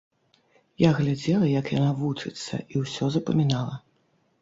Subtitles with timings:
[0.83, 3.83] Я глядзела, як яна вучыцца, і ўсё запамінала.